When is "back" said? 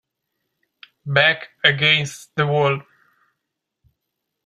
1.05-1.49